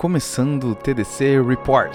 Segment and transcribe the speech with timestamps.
[0.00, 1.94] começando o TDC Report.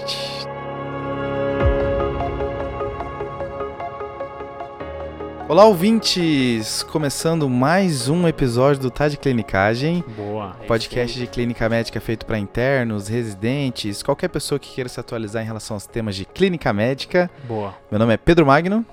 [5.48, 6.84] Olá, ouvintes!
[6.84, 10.56] Começando mais um episódio do Tá de Clinicagem, Boa.
[10.62, 15.42] É podcast de clínica médica feito para internos, residentes, qualquer pessoa que queira se atualizar
[15.42, 17.28] em relação aos temas de clínica médica.
[17.42, 17.74] Boa.
[17.90, 18.86] Meu nome é Pedro Magno.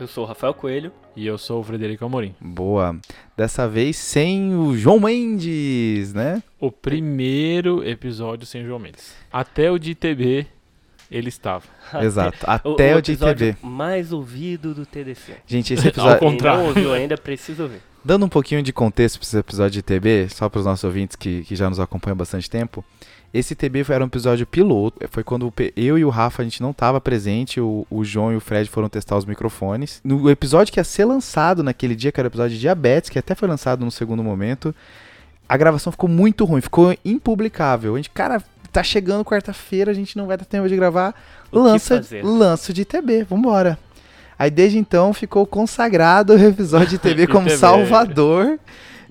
[0.00, 0.90] Eu sou o Rafael Coelho.
[1.14, 2.34] E eu sou o Frederico Amorim.
[2.40, 2.98] Boa.
[3.36, 6.42] Dessa vez sem o João Mendes, né?
[6.58, 9.14] O primeiro episódio sem João Mendes.
[9.30, 10.46] Até o de ITB
[11.10, 11.64] ele estava.
[12.00, 12.38] Exato.
[12.44, 13.58] Até o, de episódio ITB.
[13.66, 15.34] mais ouvido do TDC.
[15.46, 16.18] Gente, esse Ao episódio.
[16.18, 16.60] Quem contrário.
[16.60, 17.82] não ouviu ainda precisa ouvir.
[18.02, 21.14] Dando um pouquinho de contexto para esse episódio de TB, só para os nossos ouvintes
[21.14, 22.82] que, que já nos acompanham há bastante tempo.
[23.32, 24.98] Esse TB era um episódio piloto.
[25.08, 27.60] Foi quando eu e o Rafa a gente não estava presente.
[27.60, 30.00] O, o João e o Fred foram testar os microfones.
[30.02, 33.18] No episódio que ia ser lançado naquele dia, que era o episódio de diabetes, que
[33.18, 34.74] até foi lançado no segundo momento,
[35.48, 37.94] a gravação ficou muito ruim, ficou impublicável.
[37.94, 41.14] A gente, cara, tá chegando quarta-feira, a gente não vai ter tempo de gravar.
[41.52, 43.78] O Lança, lança de TB, vambora.
[44.38, 47.50] Aí desde então ficou consagrado o episódio de TB como.
[47.50, 48.58] Salvador.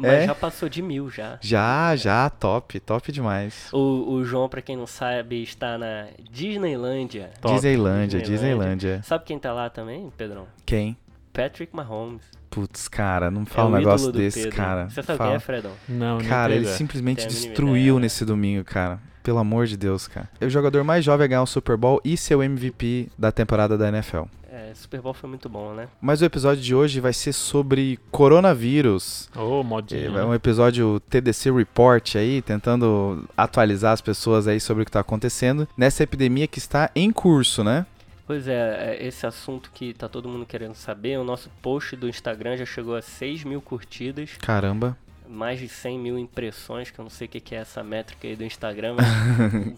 [0.01, 0.25] Mas É.
[0.27, 1.37] já passou de mil já.
[1.41, 3.67] Já, já, top, top demais.
[3.73, 7.31] O, o João, pra quem não sabe, está na Disneylândia.
[7.41, 7.53] Top.
[7.53, 8.75] Disneylândia, Disneylândia.
[8.77, 9.01] Disneylândia.
[9.03, 10.47] Sabe quem tá lá também, Pedrão?
[10.65, 10.95] Quem?
[11.33, 12.21] Patrick Mahomes.
[12.49, 14.55] Putz, cara, não é fala o um negócio desse, Pedro.
[14.57, 14.89] cara.
[14.89, 15.29] Você sabe Fala.
[15.31, 15.71] quem é, Fredão?
[15.87, 17.99] Não, não Cara, ele simplesmente Tem destruiu ideia, né?
[18.01, 18.99] nesse domingo, cara.
[19.21, 20.27] Pelo amor de Deus, cara.
[20.41, 23.31] É o jogador mais jovem a ganhar o Super Bowl e ser o MVP da
[23.31, 24.23] temporada da NFL.
[24.59, 25.87] É, Super Bowl foi muito bom, né?
[26.01, 29.29] Mas o episódio de hoje vai ser sobre coronavírus.
[29.33, 30.25] Ô, É modinha.
[30.25, 35.67] um episódio TDC Report aí, tentando atualizar as pessoas aí sobre o que tá acontecendo
[35.77, 37.85] nessa epidemia que está em curso, né?
[38.27, 42.07] Pois é, é, esse assunto que tá todo mundo querendo saber, o nosso post do
[42.09, 44.31] Instagram já chegou a 6 mil curtidas.
[44.41, 44.97] Caramba.
[45.27, 48.27] mais de 100 mil impressões, que eu não sei o que que é essa métrica
[48.27, 49.07] aí do Instagram, mas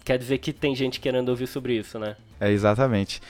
[0.02, 2.16] quer dizer que tem gente querendo ouvir sobre isso, né?
[2.40, 3.20] É exatamente.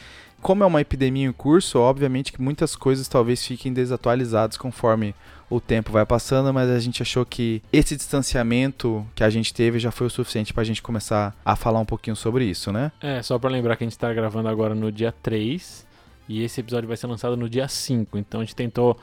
[0.43, 5.15] Como é uma epidemia em curso, obviamente que muitas coisas talvez fiquem desatualizadas conforme
[5.49, 9.79] o tempo vai passando, mas a gente achou que esse distanciamento que a gente teve
[9.79, 12.91] já foi o suficiente pra gente começar a falar um pouquinho sobre isso, né?
[13.01, 15.87] É, só pra lembrar que a gente tá gravando agora no dia 3
[16.29, 18.19] e esse episódio vai ser lançado no dia 5.
[18.19, 18.99] Então a gente tentou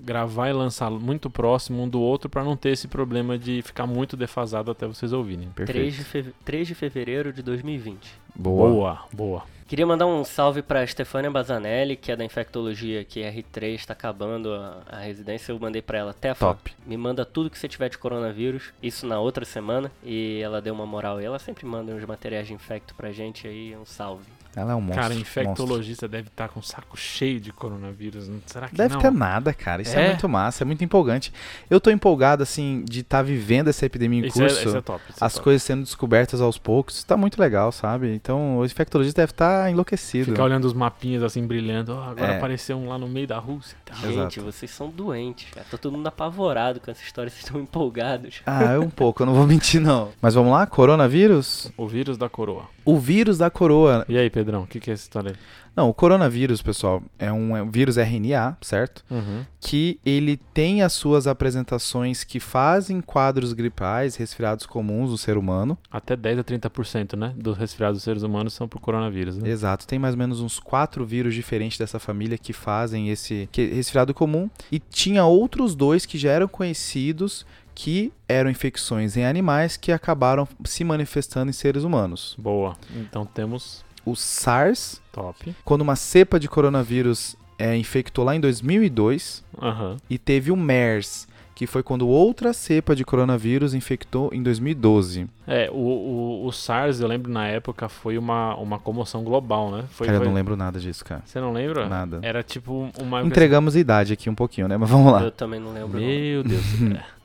[0.00, 3.86] gravar e lançar muito próximo um do outro pra não ter esse problema de ficar
[3.86, 5.48] muito defasado até vocês ouvirem.
[5.54, 5.96] 3 Perfeito.
[5.96, 7.98] de, feve- 3 de fevereiro de 2020.
[8.34, 8.68] Boa.
[8.70, 9.42] Boa, boa.
[9.68, 14.54] Queria mandar um salve pra Stefania Bazanelli, que é da infectologia, que R3 tá acabando
[14.54, 15.50] a, a residência.
[15.50, 16.72] Eu mandei pra ela até a Top.
[16.86, 19.90] Me manda tudo que você tiver de coronavírus, isso na outra semana.
[20.04, 21.24] E ela deu uma moral aí.
[21.24, 24.24] Ela sempre manda uns materiais de infecto pra gente aí, um salve.
[24.56, 25.02] Ela é um monstro.
[25.02, 25.20] Cara, monstro.
[25.42, 28.28] infectologista deve estar com o saco cheio de coronavírus.
[28.46, 29.00] Será que Deve não?
[29.02, 29.82] ter nada, cara.
[29.82, 30.06] Isso é?
[30.06, 30.08] É?
[30.08, 31.32] muito massa, é muito empolgante.
[31.68, 34.66] Eu tô empolgado, assim, de estar vivendo essa epidemia em Isso é, curso.
[34.68, 35.02] isso é top.
[35.08, 35.44] é as top.
[35.44, 36.96] coisas sendo descobertas aos poucos.
[36.96, 38.12] Isso tá muito legal, sabe?
[38.14, 40.30] Então o infectologista deve estar enlouquecido.
[40.32, 41.94] Ficar olhando os mapinhas assim brilhando.
[41.94, 42.36] Ó, agora É.
[42.38, 43.76] apareceu um lá no meio da Rússia.
[43.84, 43.96] tal.
[43.98, 44.42] Gente, Exato.
[44.42, 45.66] vocês são doentes, cara.
[45.70, 48.40] Tá todo mundo apavorado com essa história, vocês estão empolgados.
[48.46, 50.10] Ah, é um pouco, eu não vou mentir, não.
[50.20, 51.70] Mas vamos lá, coronavírus?
[51.76, 52.64] O vírus da coroa.
[52.84, 54.04] O vírus da coroa.
[54.08, 55.36] E aí, Pedrão, o que, que é essa história aí?
[55.74, 59.04] Não, o coronavírus, pessoal, é um, é um vírus RNA, certo?
[59.10, 59.44] Uhum.
[59.60, 65.76] Que ele tem as suas apresentações que fazem quadros gripais, resfriados comuns do ser humano.
[65.90, 67.34] Até 10 a 30%, né?
[67.36, 69.48] Dos resfriados dos seres humanos são pro coronavírus, né?
[69.50, 73.66] Exato, tem mais ou menos uns quatro vírus diferentes dessa família que fazem esse que-
[73.66, 74.48] resfriado comum.
[74.70, 80.48] E tinha outros dois que já eram conhecidos que eram infecções em animais que acabaram
[80.64, 82.34] se manifestando em seres humanos.
[82.38, 82.74] Boa.
[82.96, 85.54] Então temos O SARS, top.
[85.64, 89.96] quando uma cepa de coronavírus é, infectou lá em 2002, Aham.
[90.08, 95.26] e teve o MERS, que foi quando outra cepa de coronavírus infectou em 2012.
[95.46, 99.84] É, o, o, o SARS, eu lembro na época, foi uma, uma comoção global, né?
[99.90, 101.22] Foi, cara, eu foi- não lembro nada disso, cara.
[101.24, 101.88] Você não lembra?
[101.88, 102.18] Nada.
[102.22, 103.22] Era tipo uma.
[103.22, 104.76] Entregamos a idade aqui um pouquinho, né?
[104.76, 105.22] Mas vamos lá.
[105.22, 105.98] Eu também não lembro.
[105.98, 106.06] não.
[106.06, 106.62] Meu Deus.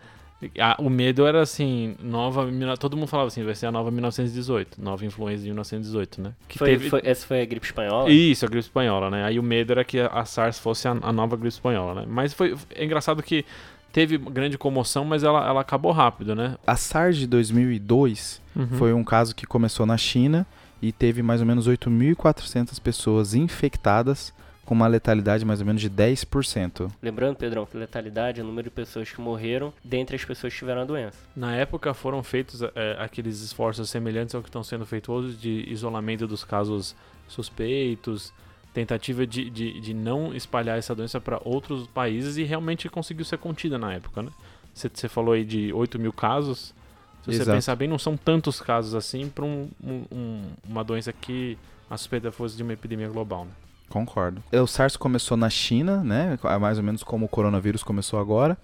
[0.79, 2.47] O medo era assim, nova.
[2.79, 6.33] Todo mundo falava assim, vai ser a nova 1918, nova influenza de 1918, né?
[6.47, 8.09] Que Foi, teve- foi- essa foi a gripe espanhola?
[8.09, 9.23] Isso, a gripe espanhola, né?
[9.23, 12.07] Aí o medo era que a- a SARS fosse a, a nova gripe espanhola, né?
[12.09, 13.45] Mas foi é engraçado que
[13.93, 16.55] teve grande comoção, mas ela, ela acabou rápido, né?
[16.65, 18.67] A SARS de 2002 Uhum.
[18.77, 20.45] foi um caso que começou na China
[20.81, 24.33] e teve mais ou menos 8.400 pessoas infectadas
[24.65, 26.91] com uma letalidade mais ou menos de 10%.
[27.01, 30.59] Lembrando, Pedrão, que letalidade é o número de pessoas que morreram dentre as pessoas que
[30.59, 31.17] tiveram a doença.
[31.35, 35.65] Na época foram feitos é, aqueles esforços semelhantes ao que estão sendo feitos hoje de
[35.69, 36.95] isolamento dos casos
[37.27, 38.31] suspeitos,
[38.73, 43.37] tentativa de, de, de não espalhar essa doença para outros países e realmente conseguiu ser
[43.37, 44.29] contida na época, né?
[44.73, 46.73] Você falou aí de 8 mil casos,
[47.23, 47.51] Se você Exato.
[47.57, 51.55] pensar bem, não são tantos casos assim para um, um- um- uma doença que
[51.89, 53.45] a suspeita fosse de uma epidemia global.
[53.45, 53.51] Né?
[53.91, 54.41] Concordo.
[54.51, 56.37] O SARS começou na China, né?
[56.43, 58.57] É Mais ou menos como o coronavírus começou agora.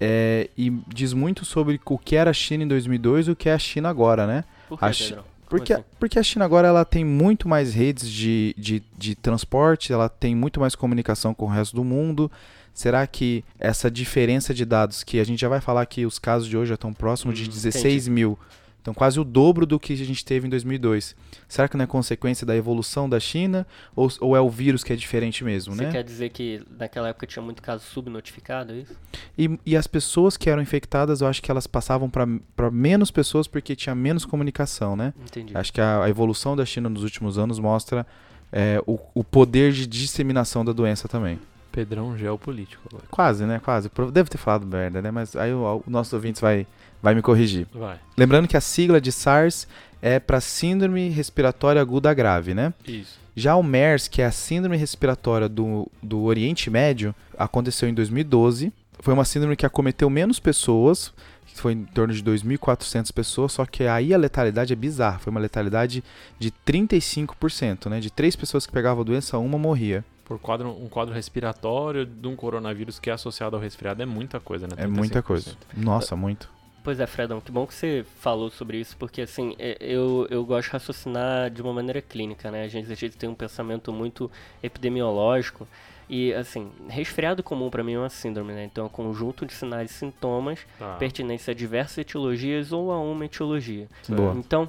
[0.00, 3.48] É, e diz muito sobre o que era a China em 2002 e o que
[3.48, 4.44] é a China agora, né?
[4.68, 5.16] Por que, A Chi-
[5.48, 5.84] Porque, assim?
[5.98, 10.34] porque a China agora ela tem muito mais redes de, de, de transporte, ela tem
[10.34, 12.30] muito mais comunicação com o resto do mundo.
[12.72, 16.48] Será que essa diferença de dados, que a gente já vai falar que os casos
[16.48, 18.38] de hoje já estão próximos de Hum, 16 mil,
[18.80, 21.14] então quase o dobro do que a gente teve em 2002.
[21.48, 24.92] Será que não é consequência da evolução da China ou, ou é o vírus que
[24.92, 25.90] é diferente mesmo, Você né?
[25.90, 28.96] quer dizer que naquela época tinha muito caso subnotificado, é isso?
[29.36, 33.46] E, e as pessoas que eram infectadas, eu acho que elas passavam para menos pessoas
[33.46, 35.12] porque tinha menos comunicação, né?
[35.20, 35.56] Entendi.
[35.56, 38.06] Acho que a, a evolução da China nos últimos anos mostra
[38.52, 41.38] é, o, o poder de disseminação da doença também.
[41.70, 42.82] Pedrão geopolítico.
[42.88, 43.04] agora.
[43.10, 43.60] Quase, né?
[43.60, 43.90] Quase.
[44.12, 45.10] Devo ter falado merda, né?
[45.10, 46.66] Mas aí o, o nosso ouvinte vai,
[47.02, 47.66] vai me corrigir.
[47.72, 47.98] Vai.
[48.16, 49.66] Lembrando que a sigla de SARS
[50.02, 52.72] é para Síndrome Respiratória Aguda Grave, né?
[52.86, 53.18] Isso.
[53.36, 58.72] Já o MERS, que é a síndrome respiratória do, do Oriente Médio, aconteceu em 2012.
[58.98, 61.12] Foi uma síndrome que acometeu menos pessoas,
[61.46, 65.18] que foi em torno de 2.400 pessoas, só que aí a letalidade é bizarra.
[65.18, 66.04] Foi uma letalidade
[66.38, 68.00] de 35%, né?
[68.00, 70.04] De três pessoas que pegavam a doença, uma morria.
[70.24, 74.38] Por quadro, um quadro respiratório de um coronavírus que é associado ao resfriado é muita
[74.38, 74.74] coisa, né?
[74.76, 75.22] É muita 35%.
[75.22, 75.56] coisa.
[75.76, 76.48] Nossa, muito.
[76.82, 80.42] Pois é, Fredão, que bom que você falou sobre isso, porque assim, é- eu, eu
[80.44, 82.64] gosto de raciocinar de uma maneira clínica, né?
[82.64, 84.30] A gente, a gente tem um pensamento muito
[84.62, 85.68] epidemiológico
[86.08, 88.64] e, assim, resfriado comum pra mim é uma síndrome, né?
[88.64, 90.94] Então é um conjunto de sinais e sintomas Tá.
[90.96, 93.86] pertinentes a diversas etiologias ou a uma etiologia.
[94.08, 94.34] Boa.
[94.34, 94.68] Então,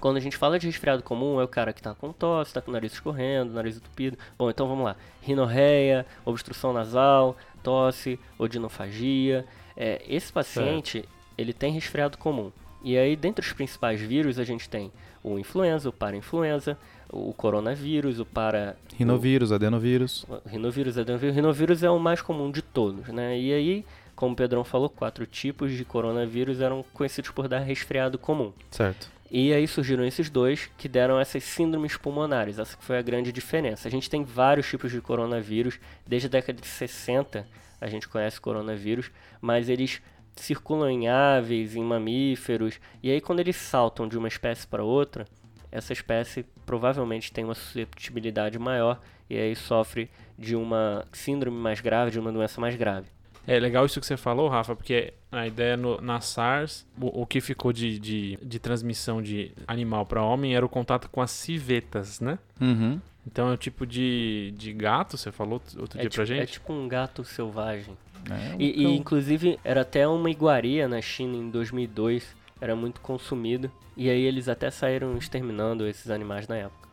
[0.00, 2.60] quando a gente fala de resfriado comum, é o cara que tá com tosse, tá
[2.60, 4.18] com o nariz escorrendo, nariz entupido.
[4.36, 4.96] Bom, então vamos lá.
[5.22, 9.46] Rinorreia, obstrução nasal, tosse, odinofagia.
[9.76, 11.06] É, esse paciente,
[11.36, 12.50] ele tem resfriado comum.
[12.82, 14.92] E aí, dentre os principais vírus, a gente tem
[15.22, 16.78] o influenza, o para-influenza,
[17.10, 18.76] o coronavírus, o para...
[18.94, 20.24] Rinovírus, adenovírus.
[20.28, 21.34] o rinovírus, adenovírus.
[21.34, 23.38] Rinovírus é o mais comum de todos, né?
[23.38, 23.84] E aí,
[24.14, 28.52] como o Pedrão falou, quatro tipos de coronavírus eram conhecidos por dar resfriado comum.
[28.70, 29.10] Certo.
[29.30, 32.58] E aí surgiram esses dois que deram essas síndromes pulmonares.
[32.58, 33.88] Essa que foi a grande diferença.
[33.88, 35.80] A gente tem vários tipos de coronavírus.
[36.06, 37.46] Desde a década de 60
[37.80, 39.10] a gente conhece coronavírus,
[39.40, 40.00] mas eles
[40.36, 42.78] circulam em aves, em mamíferos.
[43.02, 45.26] E aí quando eles saltam de uma espécie para outra,
[45.72, 52.10] essa espécie provavelmente tem uma susceptibilidade maior e aí sofre de uma síndrome mais grave,
[52.10, 53.08] de uma doença mais grave.
[53.48, 57.26] É legal isso que você falou, Rafa, porque a ideia no- na SARS, o, o
[57.26, 61.30] que ficou de, de, de transmissão de animal para homem era o contato com as
[61.30, 62.38] civetas, né?
[62.60, 63.00] Uhum.
[63.24, 66.26] Então é o tipo de, de gato, você falou outro É dia tipo, pra é
[66.38, 66.52] gente?
[66.54, 67.96] tipo um gato selvagem.
[68.30, 73.00] É, E, e, então- inclusive era até uma iguaria na China em 2002, era muito
[73.00, 73.70] consumido.
[73.96, 76.88] E aí eles até saíram exterminando esses animais na época.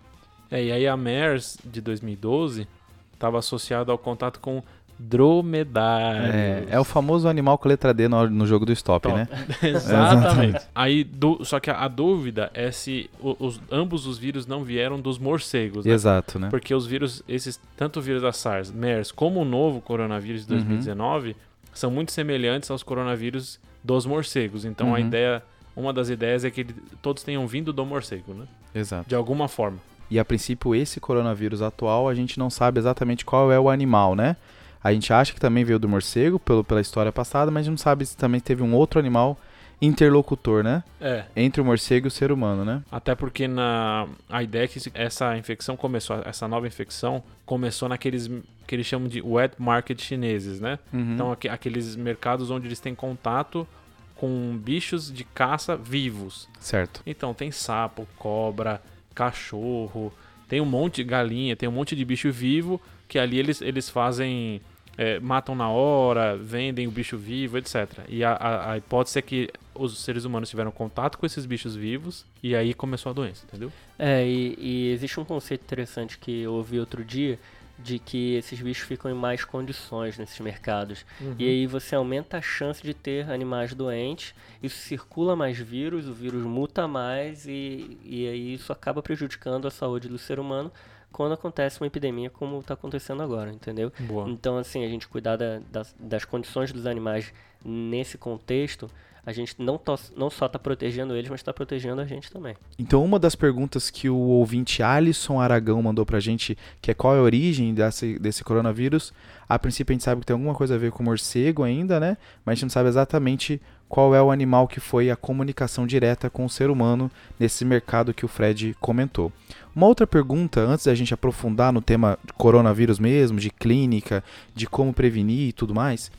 [0.50, 2.68] É, e aí a MERS de 2012
[3.14, 4.62] estava associada ao contato com
[5.10, 6.34] dromedários.
[6.34, 9.16] é, é o famoso animal com letra D no, no jogo do stop, Top.
[9.16, 9.28] né?
[9.62, 10.60] Exatamente.
[10.74, 15.00] Aí, du- só que a, a dúvida é se os, ambos os vírus não vieram
[15.00, 15.94] dos morcegos, né?
[15.94, 16.48] Exato, né?
[16.50, 20.54] Porque os vírus, esses, tanto o vírus da SARS, MERS, como o novo coronavírus de
[20.54, 20.60] Uhum.
[20.60, 21.36] 2019,
[21.74, 24.64] são muito semelhantes aos coronavírus dos morcegos.
[24.66, 25.00] Então a Uhum.
[25.00, 25.44] ideia,
[25.76, 28.46] uma das ideias é que ele- todos tenham vindo do morcego, né?
[28.74, 29.08] Exato.
[29.10, 29.78] De alguma forma.
[30.10, 34.16] E a princípio, esse coronavírus atual, a gente não sabe exatamente qual é o animal,
[34.16, 34.36] né?
[34.84, 37.72] A gente acha que também veio do morcego, pelo, pela história passada, mas a gente
[37.72, 39.40] não sabe se também teve um outro animal
[39.82, 40.84] interlocutor, né?
[41.00, 41.26] É.
[41.36, 42.82] Entre o morcego e o ser humano, né?
[42.92, 48.30] Até porque na, a ideia é que essa infecção começou, essa nova infecção começou naqueles
[48.66, 50.80] que eles chamam de wet market chineses, né?
[50.92, 51.14] Uhum.
[51.14, 53.68] Então aque- aqueles mercados onde eles têm contato
[54.16, 56.48] com bichos de caça vivos.
[56.60, 57.02] Certo.
[57.06, 58.82] Então tem sapo, cobra,
[59.14, 60.14] cachorro,
[60.48, 63.90] tem um monte de galinha, tem um monte de bicho vivo que ali eles, eles
[63.90, 64.62] fazem.
[64.98, 68.00] É, matam na hora, vendem o bicho vivo, etc.
[68.08, 71.76] E a, a, a hipótese é que os seres humanos tiveram contato com esses bichos
[71.76, 73.72] vivos e aí começou a doença, entendeu?
[73.98, 77.40] É, e, e existe um conceito interessante que eu ouvi outro dia,
[77.78, 81.06] de que esses bichos ficam em mais condições nesses mercados.
[81.40, 86.14] E aí você aumenta a chance de ter animais doentes, isso circula mais vírus, o
[86.14, 90.72] vírus muta mais e, e aí isso acaba prejudicando a saúde do ser humano
[91.14, 93.94] quando acontece uma epidemia como está acontecendo agora, entendeu?
[94.02, 94.28] Boa.
[94.30, 97.32] Então, assim, a gente cuidar da- das, das condições dos animais
[97.64, 98.90] nesse contexto,
[99.26, 102.56] a gente não, tó- não só está protegendo eles, mas está protegendo a gente também.
[102.78, 107.16] Então, uma das perguntas que o ouvinte Alisson Aragão mandou pra gente, que é qual
[107.16, 109.14] é a origem desse, desse coronavírus,
[109.48, 112.18] a princípio a gente sabe que tem alguma coisa a ver com morcego ainda, né?
[112.44, 116.30] Mas a gente não sabe exatamente qual é o animal que foi a comunicação direta
[116.30, 119.32] com o ser humano nesse mercado que o Fred comentou.
[119.76, 124.94] Uma outra pergunta, antes da gente aprofundar no tema coronavírus mesmo, de clínica, de como
[124.94, 126.12] prevenir e tudo mais,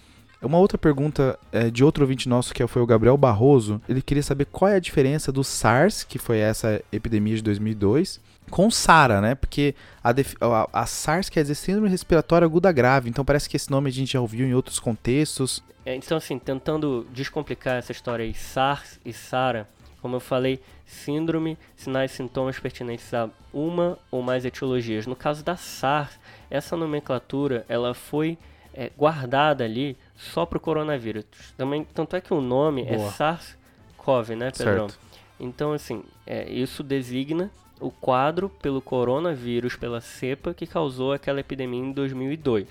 [0.45, 4.23] uma outra pergunta é, de outro ouvinte nosso, que foi o Gabriel Barroso, ele queria
[4.23, 8.21] saber qual é a diferença do SARS, que foi essa epidemia de 2002,
[8.51, 9.35] com SARA, né?
[9.35, 13.71] Porque a, a, a, SARS quer dizer Síndrome Respiratória Aguda Grave, então parece que esse
[13.71, 15.63] nome a gente já ouviu em outros contextos.
[15.87, 19.67] É, então, assim, tentando descomplicar essa história aí, SARS e SARA,
[20.03, 25.07] como eu falei, síndrome, sinais e sintomas pertinentes a uma ou mais etiologias.
[25.07, 26.19] No caso da SARS,
[26.51, 28.39] essa nomenclatura ela foi
[28.73, 31.25] é, guardada ali só para o coronavírus.
[31.57, 33.09] Também, tanto é que o nome é Boa.
[33.09, 34.89] é SARS-CoV, né, Pedrão?
[34.89, 35.05] Certo.
[35.39, 37.51] Então, assim, é, isso designa
[37.81, 42.69] o quadro pelo coronavírus, pela cepa que causou aquela epidemia em 2002.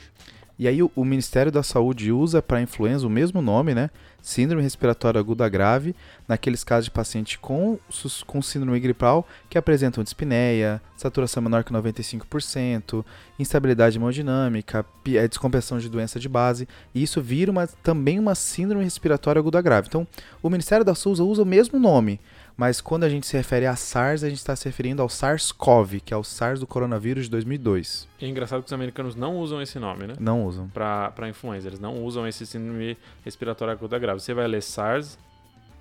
[0.57, 3.89] E aí o, o Ministério da Saúde usa para influenza o mesmo nome, né?
[4.21, 5.95] Síndrome respiratória aguda grave,
[6.27, 7.77] naqueles casos de paciente com,
[8.25, 13.03] com síndrome gripal que apresentam dispneia, saturação menor que 95%,
[13.37, 18.85] instabilidade hemodinâmica, é, descompressão de doença de base, e isso vira uma, também uma síndrome
[18.85, 19.87] respiratória aguda grave.
[19.89, 20.07] Então,
[20.41, 22.19] o Ministério da Saúde usa o mesmo nome,
[22.55, 25.99] mas quando a gente se refere a SARS, a gente está se referindo ao SARS-CoV,
[26.01, 28.07] que é o SARS do coronavírus de 2002.
[28.21, 30.13] É engraçado que os americanos não usam esse nome, né?
[30.19, 30.69] Não usam.
[30.69, 34.19] Para influenza, eles não usam esse síndrome respiratório aguda grave.
[34.19, 35.17] Você vai ler SARS,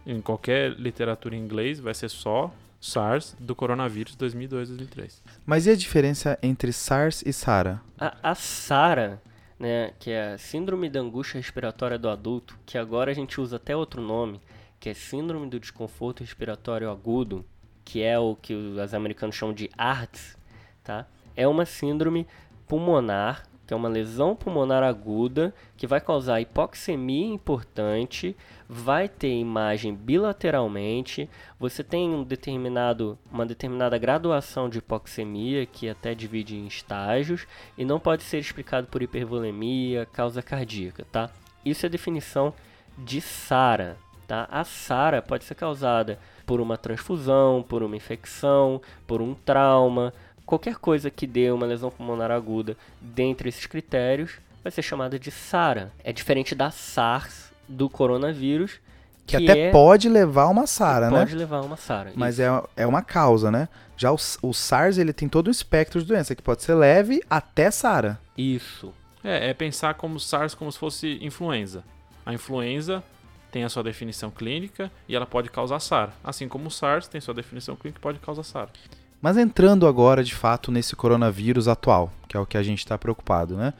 [0.06, 5.20] em qualquer literatura em inglês, vai ser só SARS do coronavírus 2002-2003.
[5.46, 7.80] Mas e a diferença entre SARS e SARA?
[7.98, 9.22] A, a SARA,
[9.58, 13.56] né, que é a Síndrome da Angústia Respiratória do Adulto, que agora a gente usa
[13.56, 14.40] até outro nome,
[14.82, 17.44] que é Síndrome do Desconforto Respiratório Agudo,
[17.84, 20.36] que é o que os americanos chamam de ARDS,
[20.82, 21.06] tá?
[21.36, 22.26] É uma síndrome
[22.66, 28.34] pulmonar, que é uma lesão pulmonar aguda, que vai causar hipoxemia importante,
[28.68, 36.12] vai ter imagem bilateralmente, você tem um determinado, uma determinada graduação de hipoxemia, que até
[36.12, 37.46] divide em estágios,
[37.78, 41.30] e não pode ser explicado por hipervolemia, causa cardíaca, tá?
[41.64, 42.52] Isso é definição
[42.98, 43.96] de SARA,
[44.32, 44.48] Tá?
[44.50, 50.10] A SARA pode ser causada por uma transfusão, por uma infecção, por um trauma,
[50.46, 55.30] qualquer coisa que dê uma lesão pulmonar aguda dentre esses critérios vai ser chamada de
[55.30, 55.92] SARA.
[56.02, 58.80] É diferente da SARS do coronavírus,
[59.26, 59.70] que, que até é...
[59.70, 61.20] pode levar uma SARA, pode né?
[61.26, 62.12] Pode levar uma SARA.
[62.14, 63.68] Mas é, é uma causa, né?
[63.98, 67.20] Já o, o SARS ele tem todo o espectro de doença, que pode ser leve
[67.28, 68.18] até SARA.
[68.34, 68.94] Isso.
[69.22, 71.84] É, é pensar como SARS como se fosse influenza.
[72.24, 73.04] A influenza
[73.52, 77.20] tem a sua definição clínica e ela pode causar SARS, assim como o SARS tem
[77.20, 78.72] sua definição clínica e pode causar SARS.
[79.20, 82.98] Mas entrando agora de fato nesse coronavírus atual, que é o que a gente está
[82.98, 83.74] preocupado, né?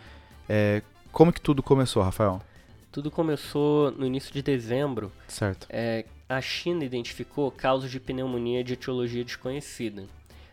[0.49, 2.41] É, como que tudo começou, Rafael?
[2.93, 5.11] Tudo começou no início de dezembro.
[5.26, 5.67] Certo.
[5.71, 10.05] É, a China identificou casos de pneumonia de etiologia desconhecida.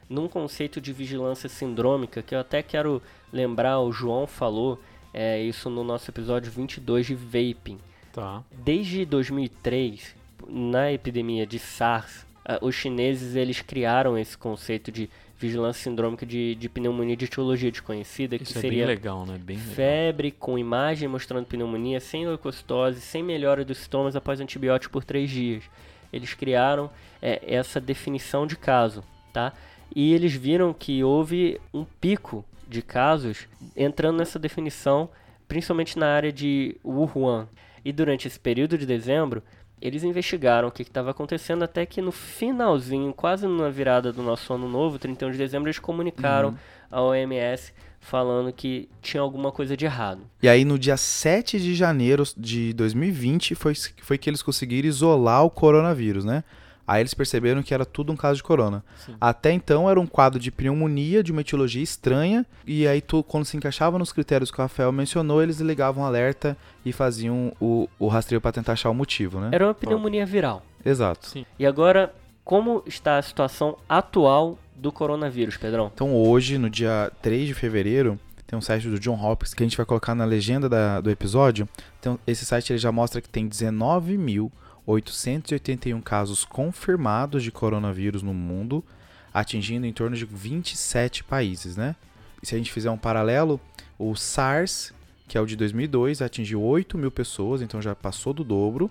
[0.10, 4.82] Num conceito de vigilância sindrômica, que eu até quero lembrar, o João falou
[5.14, 7.78] é, isso no nosso episódio 22 de Vaping.
[8.13, 8.44] Tá.
[8.51, 10.16] Desde 2003,
[10.48, 12.25] na epidemia de SARS,
[12.62, 18.36] os chineses eles criaram esse conceito de vigilância sindrômica de, de pneumonia de etiologia desconhecida,
[18.36, 19.38] Isso que é seria bem legal, né?
[19.38, 19.74] Bem legal.
[19.74, 25.30] febre com imagem mostrando pneumonia, sem leucocitose, sem melhora dos sintomas após antibiótico por três
[25.30, 25.63] dias.
[26.12, 26.89] Eles criaram
[27.22, 29.01] é, essa definição de caso,
[29.32, 29.54] tá?
[29.96, 35.10] E eles viram que houve um pico de casos entrando nessa definição,
[35.48, 37.48] principalmente na área de Wuhan.
[37.84, 39.44] E durante esse período de dezembro,
[39.82, 44.54] eles investigaram o que estava acontecendo até que no finalzinho, quase na virada do nosso
[44.54, 46.56] ano novo, 31 de dezembro, eles comunicaram uhum.
[46.92, 50.22] à OMS falando que tinha alguma coisa de errado.
[50.42, 55.44] E aí no dia 7 de janeiro de 2020 foi, foi que eles conseguiram isolar
[55.44, 56.44] o coronavírus, né?
[56.89, 58.84] Aí eles perceberam que era tudo um caso de corona.
[59.05, 59.13] Sim.
[59.22, 63.46] Até então era um quadro de pneumonia, de uma etiologia estranha, e aí tu, quando
[63.46, 68.08] se encaixava nos critérios que o Rafael mencionou, eles ligavam alerta e faziam o, o
[68.08, 69.50] rastreio para tentar achar o motivo, né?
[69.51, 70.65] Era uma pneumonia viral.
[70.84, 71.27] Exato.
[71.27, 71.46] Sim.
[71.60, 72.12] E agora,
[72.43, 75.91] como está a situação atual do coronavírus, Pedrão?
[75.93, 79.67] Então hoje, no dia 3 de fevereiro, tem um site do John Hopkins que a
[79.67, 81.69] gente vai colocar na legenda da, do episódio.
[82.00, 84.51] Então, esse site ele já mostra que tem 19 mil
[84.91, 88.84] 881 casos confirmados de coronavírus no mundo,
[89.31, 91.96] atingindo em torno de 27 países, né?
[92.41, 93.62] E se a gente fizer um paralelo,
[94.00, 94.91] o SARS,
[95.27, 98.89] que é o de 2002, atingiu 8 mil pessoas, então já passou do dobro.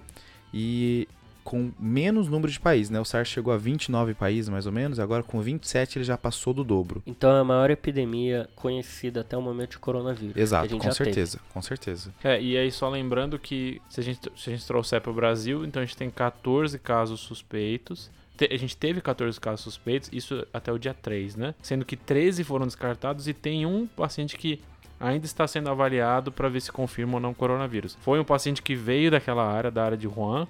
[0.55, 1.09] E
[1.49, 3.01] com menos número de países, né?
[3.01, 6.53] O SARS chegou a 29 países, mais ou menos, agora com 27 ele já passou
[6.53, 7.03] do dobro.
[7.07, 10.35] Então é a maior epidemia conhecida até o momento de coronavírus.
[10.35, 12.13] que a Exato, gente com já certeza, com certeza.
[12.23, 15.15] É, e aí só lembrando que se a gente, se a gente trouxer para o
[15.15, 18.11] Brasil, então a gente tem 14 casos suspeitos.
[18.39, 21.55] A gente teve 14 casos suspeitos, isso até o dia 3, né?
[21.63, 24.61] Sendo que 13 foram descartados e tem um paciente que
[25.01, 27.97] ainda está sendo avaliado para ver se confirma ou não o coronavírus.
[28.03, 30.47] Foi um paciente que veio daquela área, da área de Wuhan,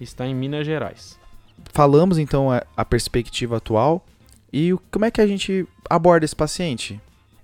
[0.00, 1.18] está em Minas Gerais.
[1.72, 4.04] Falamos então a, a perspectiva atual
[4.52, 7.00] e o- como é que a gente aborda esse paciente?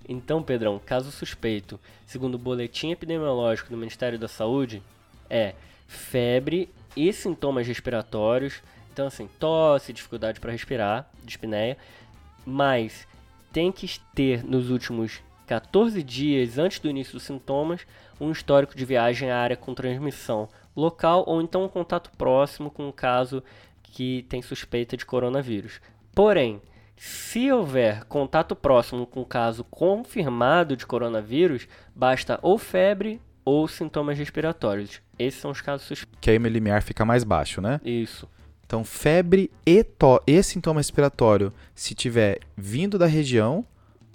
[0.08, 4.82] Então, Pedrão, caso suspeito, segundo o boletim epidemiológico do Ministério da Saúde,
[5.30, 5.54] é
[5.86, 8.62] febre e sintomas respiratórios.
[8.92, 11.78] Então, assim, tosse, dificuldade para respirar, dispneia,
[12.44, 13.06] mas
[13.52, 17.86] tem que ter nos últimos 14 dias antes do início dos sintomas
[18.20, 22.88] um histórico de viagem à área com transmissão local ou então um contato próximo com
[22.88, 23.42] um caso
[23.82, 25.80] que tem suspeita de coronavírus.
[26.14, 26.60] Porém,
[26.96, 35.00] se houver contato próximo com caso confirmado de coronavírus, basta ou febre ou sintomas respiratórios.
[35.18, 36.18] Esses são os casos suspeitos.
[36.20, 37.80] Que aí o limiar fica mais baixo, né?
[37.84, 38.28] Isso.
[38.64, 43.66] Então, febre e, to e sintoma respiratório se tiver vindo da região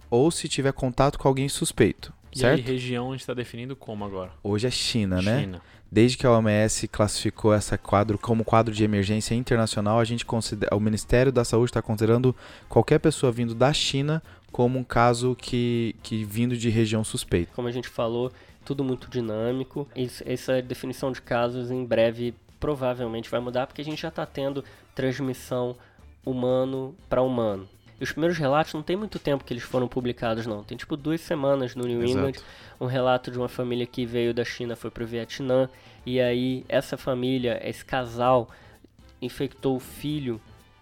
[0.09, 2.55] ou se tiver contato com alguém suspeito, E certo?
[2.59, 4.31] aí, região a gente está definindo como agora?
[4.43, 5.41] Hoje é China, né?
[5.41, 5.61] China.
[5.89, 10.75] Desde que a OMS classificou essa quadro como quadro de emergência internacional, a gente considera,
[10.75, 12.35] o Ministério da Saúde está considerando
[12.67, 17.51] qualquer pessoa vindo da China como um caso que, que vindo de região suspeita.
[17.55, 18.31] Como a gente falou,
[18.65, 19.87] tudo muito dinâmico.
[19.95, 24.25] Isso- essa definição de casos em breve provavelmente vai mudar, porque a gente já está
[24.25, 25.77] tendo transmissão
[26.25, 27.67] humano para humano.
[27.99, 30.63] E os primeiros relatos não tem muito tempo que eles foram publicados, não.
[30.63, 32.35] Tem tipo duas semanas no New England.
[32.35, 32.45] Exato.
[32.79, 35.67] um relato de uma família que veio da China, foi para o Vietnã,
[36.05, 38.49] e aí essa família, esse casal,
[39.21, 40.39] infectou o filho.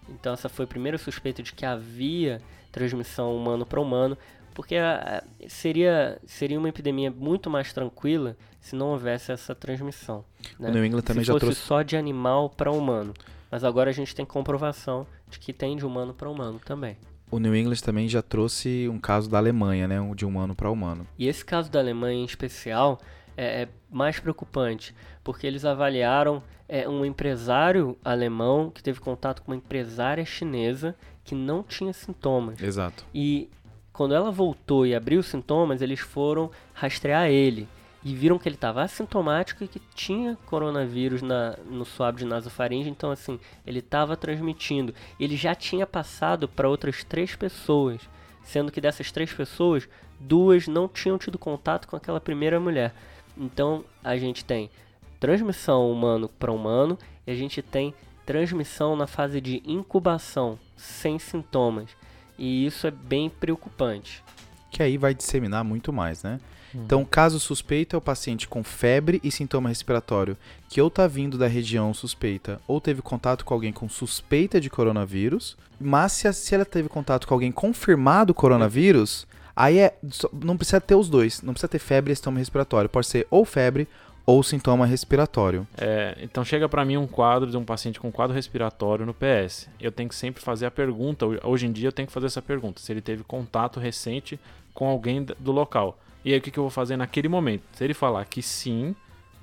[0.08, 4.18] Então essa foi a primeira suspeita de que havia transmissão humano para humano,
[4.54, 10.24] porque ah, seria, seria uma epidemia muito mais tranquila se não houvesse essa transmissão.
[10.58, 10.68] né?
[10.68, 11.60] O New England também se já fosse trouxe.
[11.60, 13.14] só de animal para humano.
[13.50, 16.96] Mas agora a gente tem comprovação de que tem de humano para humano também.
[17.30, 20.00] O New England também já trouxe um caso da Alemanha, né?
[20.00, 21.06] um De humano para humano.
[21.18, 23.00] E esse caso da Alemanha em especial
[23.36, 29.50] é, é mais preocupante, porque eles avaliaram é, um empresário alemão que teve contato com
[29.50, 32.62] uma empresária chinesa que não tinha sintomas.
[32.62, 33.04] Exato.
[33.12, 33.50] E
[33.92, 37.68] quando ela voltou e abriu os sintomas, eles foram rastrear ele.
[38.06, 42.88] E viram que ele estava assintomático e que tinha coronavírus na, no swab de nasofaringe.
[42.88, 44.94] Então, assim, ele estava transmitindo.
[45.18, 48.00] Ele já tinha passado para outras três pessoas.
[48.44, 49.88] Sendo que dessas três pessoas,
[50.20, 52.94] duas não tinham tido contato com aquela primeira mulher.
[53.36, 54.70] Então, a gente tem
[55.18, 57.92] transmissão humano para humano e a gente tem
[58.24, 61.90] transmissão na fase de incubação, sem sintomas.
[62.38, 64.22] E isso é bem preocupante.
[64.70, 66.38] Que aí vai disseminar muito mais, né?
[66.84, 70.36] Então, caso suspeito é o paciente com febre e sintoma respiratório
[70.68, 74.68] que ou tá vindo da região suspeita ou teve contato com alguém com suspeita de
[74.68, 79.96] coronavírus, mas se, se ela teve contato com alguém confirmado coronavírus, aí é
[80.32, 83.44] não precisa ter os dois, não precisa ter febre e sintoma respiratório, pode ser ou
[83.44, 83.88] febre
[84.26, 85.66] ou sintoma respiratório.
[85.78, 89.68] É, então chega pra mim um quadro de um paciente com quadro respiratório no PS.
[89.80, 91.24] Eu tenho que sempre fazer a pergunta.
[91.44, 94.38] Hoje em dia eu tenho que fazer essa pergunta: se ele teve contato recente
[94.74, 95.96] com alguém do local.
[96.26, 97.62] E aí o que, que eu vou fazer naquele momento?
[97.72, 98.94] Se ele falar que sim,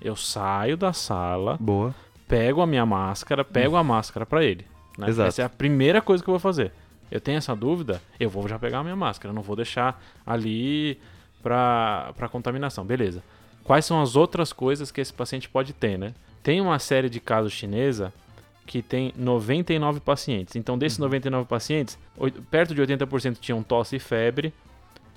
[0.01, 1.95] eu saio da sala, Boa.
[2.27, 4.67] pego a minha máscara, pego a máscara pra ele.
[4.97, 5.07] né?
[5.07, 5.29] Exato.
[5.29, 6.73] Essa é a primeira coisa que eu vou fazer.
[7.09, 10.03] Eu tenho essa dúvida, eu vou já pegar a minha máscara, eu não vou deixar
[10.25, 10.99] ali
[11.41, 12.85] pra, pra contaminação.
[12.85, 13.23] Beleza.
[13.63, 16.13] Quais são as outras coisas que esse paciente pode ter, né?
[16.41, 18.11] Tem uma série de casos chinesa
[18.65, 20.55] que tem 99 pacientes.
[20.55, 24.53] Então, desses 99 pacientes, oit- perto de 80% tinham tosse e febre,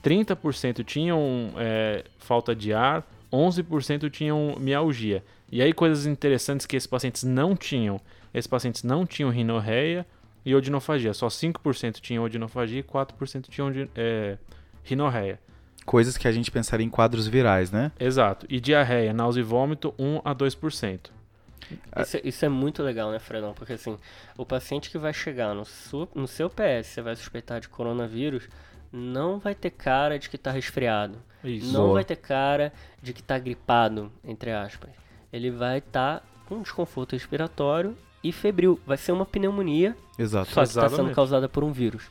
[0.02, 5.24] 30% tinham é, falta de ar, 11% tinham mialgia.
[5.50, 8.00] E aí, coisas interessantes que esses pacientes não tinham.
[8.32, 10.06] Esses pacientes não tinham rinorreia
[10.44, 11.12] e odinofagia.
[11.14, 14.36] Só 5% tinham odinofagia e 4% tinham é,
[14.82, 15.40] rinorreia.
[15.84, 17.92] Coisas que a gente pensaria em quadros virais, né?
[17.98, 18.44] Exato.
[18.48, 21.10] E diarreia, náusea e vômito, 1 a 2%.
[22.00, 23.52] Isso, isso é muito legal, né, Fredão?
[23.54, 23.96] Porque assim,
[24.36, 28.48] o paciente que vai chegar no, su- no seu PS, você vai suspeitar de coronavírus,
[28.92, 31.18] não vai ter cara de que tá resfriado.
[31.44, 31.72] Isso.
[31.72, 31.94] Não Boa.
[31.94, 32.72] vai ter cara
[33.02, 34.90] de que tá gripado, entre aspas.
[35.32, 38.80] Ele vai estar com desconforto respiratório e febril.
[38.86, 40.50] Vai ser uma pneumonia, Exato.
[40.50, 41.14] só que está sendo Exatamente.
[41.14, 42.04] causada por um vírus.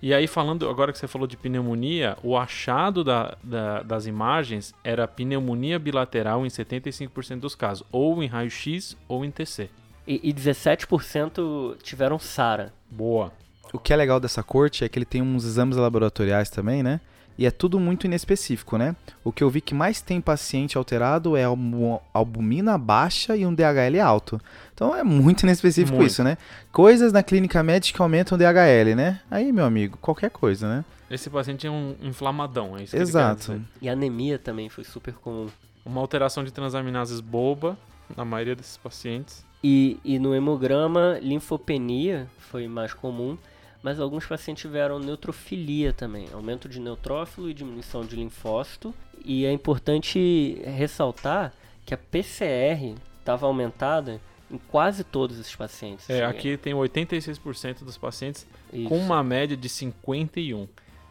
[0.00, 4.72] E aí, falando, agora que você falou de pneumonia, o achado da- da- das imagens
[4.84, 9.68] era pneumonia bilateral em 75% dos casos, ou em raio-x ou em TC.
[10.06, 12.72] E, e 17% tiveram SARA.
[12.90, 13.32] Boa.
[13.72, 17.00] O que é legal dessa corte é que ele tem uns exames laboratoriais também, né?
[17.36, 18.96] E é tudo muito inespecífico, né?
[19.22, 23.54] O que eu vi que mais tem paciente alterado é albu- albumina baixa e um
[23.54, 24.40] DHL alto.
[24.74, 26.10] Então é muito inespecífico Muito.
[26.10, 26.36] isso, né?
[26.72, 29.20] Coisas na clínica médica que aumentam o DHL, né?
[29.30, 30.84] Aí, meu amigo, qualquer coisa, né?
[31.08, 33.40] Esse paciente é um inflamadão, é isso que ele quer Exato.
[33.52, 33.60] dizer.
[33.80, 35.46] E anemia também foi super comum.
[35.86, 37.78] Uma alteração de transaminases boba
[38.16, 39.44] na maioria desses pacientes.
[39.62, 43.38] E, e no hemograma, linfopenia foi mais comum,
[43.82, 48.94] mas alguns pacientes tiveram neutrofilia também, aumento de neutrófilo e diminuição de linfócito.
[49.24, 51.52] E é importante ressaltar
[51.84, 56.08] que a PCR estava aumentada em quase todos esses pacientes.
[56.08, 58.88] É, Assim, aqui tem 86% dos pacientes isso.
[58.88, 60.66] com uma média de 51.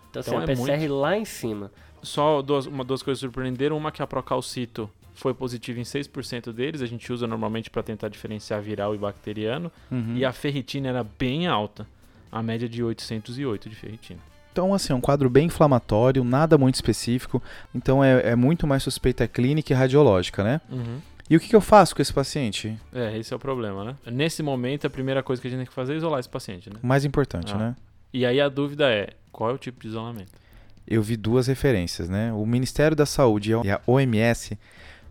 [0.10, 1.71] Então, assim, então a é PCR lá em cima.
[2.01, 3.77] Só duas, uma, duas coisas surpreenderam.
[3.77, 6.82] Uma que a Procalcito foi positiva em 6% deles.
[6.82, 9.71] A gente usa normalmente para tentar diferenciar viral e bacteriano.
[9.91, 10.15] Uhum.
[10.15, 11.88] E a ferritina era bem alta.
[12.31, 14.19] A média de 808 de ferritina.
[14.51, 17.41] Então, assim, é um quadro bem inflamatório, nada muito específico.
[17.75, 20.61] Então, é, é muito mais suspeita clínica e radiológica, né?
[21.29, 22.75] E o que, que eu faço com esse paciente?
[22.93, 23.95] É, esse é o problema, né?
[24.11, 26.69] Nesse momento, a primeira coisa que a gente tem que fazer é isolar esse paciente,
[26.71, 26.77] né?
[26.81, 27.57] Mais importante, Ah.
[27.57, 27.75] né?
[28.13, 30.31] E aí a dúvida é, qual é o tipo de isolamento?
[30.89, 32.31] eu vi duas referências, né?
[32.31, 34.57] O Ministério da Saúde e a OMS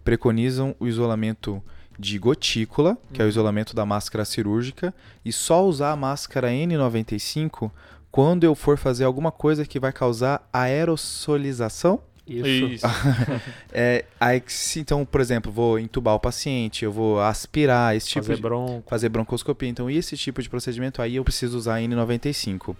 [0.02, 1.62] preconizam o isolamento
[1.98, 3.30] de gotícula, que é o Uhum.
[3.30, 7.70] isolamento da máscara cirúrgica, e só usar a máscara N95
[8.10, 12.00] quando eu for fazer alguma coisa que vai causar aerossolização.
[12.26, 12.84] Isso.
[13.72, 14.42] É, aí,
[14.76, 18.88] então, por exemplo, vou entubar o paciente, eu vou aspirar, esse tipo Fazer de bronco.
[18.88, 19.68] fazer broncoscopia.
[19.68, 22.74] Então, esse tipo de procedimento aí eu preciso usar N95.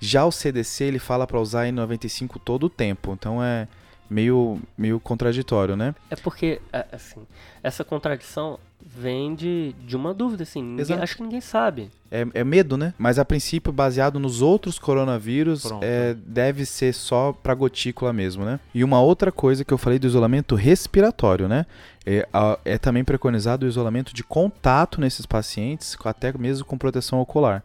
[0.00, 3.12] Já o CDC ele fala para usar N95 todo o tempo.
[3.12, 3.68] Então é
[4.10, 5.94] meio meio contraditório, né?
[6.10, 7.20] É porque, a- assim,
[7.62, 10.62] essa contradição vem de, de uma dúvida, assim.
[10.62, 11.90] ninguém- acho que ninguém sabe.
[12.10, 12.92] É, é medo, né?
[12.98, 18.58] Mas a princípio, baseado nos outros coronavírus, é, deve ser só para gotícula mesmo, né?
[18.74, 21.66] E uma outra coisa que eu falei do isolamento respiratório, né?
[22.04, 27.20] É, a- é também preconizado o isolamento de contato nesses pacientes, até mesmo com proteção
[27.20, 27.62] ocular.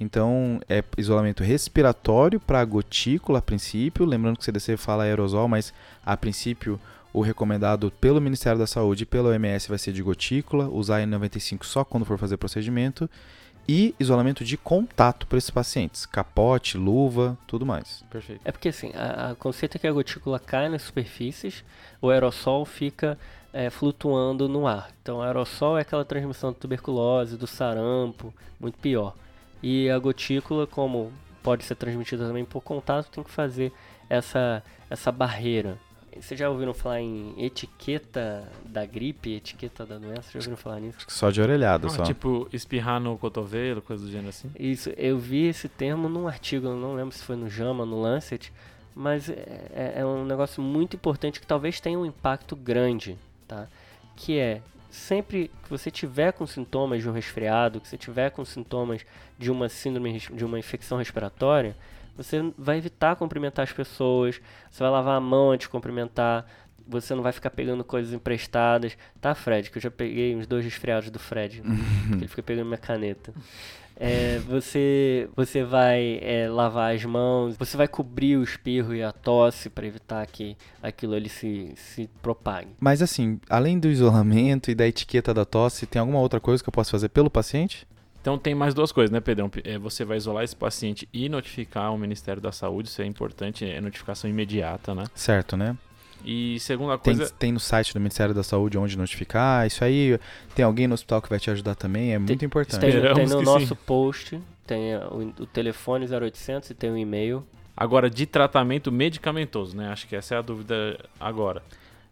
[0.00, 5.72] Então, é isolamento respiratório para gotícula a princípio, lembrando que o CDC fala aerosol, mas
[6.04, 6.80] a princípio
[7.12, 11.64] o recomendado pelo Ministério da Saúde e pela OMS vai ser de gotícula, usar N95
[11.64, 13.08] só quando for fazer procedimento
[13.68, 18.02] e isolamento de contato para esses pacientes, capote, luva, tudo mais.
[18.10, 18.40] Perfeito.
[18.44, 21.62] É porque, assim, a, a conceito é que a gotícula cai nas superfícies,
[22.00, 23.18] o aerossol fica
[23.52, 24.90] é, flutuando no ar.
[25.02, 29.14] Então, o aerossol é aquela transmissão de tuberculose, do sarampo, muito pior.
[29.62, 33.72] E a gotícula, como pode ser transmitida também por contato, tem que fazer
[34.08, 35.78] essa, essa barreira.
[36.18, 40.30] Vocês já ouviram falar em etiqueta da gripe, etiqueta da doença?
[40.32, 40.98] Já ouviram falar nisso?
[41.06, 42.02] Só de orelhada, Ah, só.
[42.02, 44.50] tipo, espirrar no cotovelo, coisa do gênero assim.
[44.58, 48.00] Isso, eu vi esse termo num artigo, eu não lembro se foi no JAMA, no
[48.00, 48.52] Lancet,
[48.96, 53.16] mas é, é- é um negócio muito importante que talvez tenha um impacto grande,
[53.46, 53.68] tá?
[54.16, 58.44] Que é, sempre que você tiver com sintomas de um resfriado, que você tiver com
[58.44, 59.04] sintomas
[59.38, 61.76] de uma síndrome, de uma infecção respiratória,
[62.16, 66.46] você vai evitar cumprimentar as pessoas, você vai lavar a mão antes de cumprimentar,
[66.86, 69.70] você não vai ficar pegando coisas emprestadas, tá, Fred?
[69.70, 71.62] Que eu já peguei uns dois resfriados do Fred,
[72.08, 73.32] porque ele fica pegando minha caneta.
[74.00, 79.10] É, você, você vai é, lavar as mãos, você vai cobrir o espirro e a
[79.10, 82.68] tosse para evitar que aquilo ali se, se propague.
[82.78, 86.68] Mas assim, além do isolamento e da etiqueta da tosse, tem alguma outra coisa que
[86.68, 87.86] eu posso fazer pelo paciente?
[88.20, 89.50] Então tem mais duas coisas, né, Pedrão?
[89.64, 93.64] É, você vai isolar esse paciente e notificar o Ministério da Saúde, isso é importante,
[93.64, 95.04] é notificação imediata, né?
[95.14, 95.76] Certo, né?
[96.24, 99.66] E segunda Tem, coisa, tem no site do Ministério da Saúde onde notificar.
[99.66, 100.18] Isso aí,
[100.54, 102.80] tem alguém no hospital que vai te ajudar também, é muito importante.
[102.80, 103.78] Tem, tem no nosso sim.
[103.86, 107.44] post, tem o, o telefone 0800 e tem o e-mail.
[107.76, 109.88] agora de tratamento medicamentoso, né?
[109.88, 111.62] Acho que essa é a dúvida agora.